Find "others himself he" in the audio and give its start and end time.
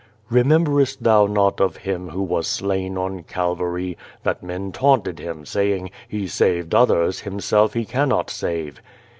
6.73-7.85